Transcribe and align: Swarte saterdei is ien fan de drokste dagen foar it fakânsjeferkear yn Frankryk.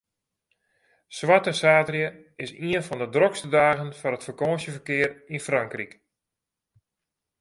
Swarte 1.17 1.51
saterdei 1.53 2.15
is 2.43 2.51
ien 2.67 2.85
fan 2.87 2.99
de 3.01 3.07
drokste 3.15 3.47
dagen 3.57 3.95
foar 3.99 4.15
it 4.17 4.25
fakânsjeferkear 4.27 5.11
yn 5.33 5.45
Frankryk. 5.47 5.93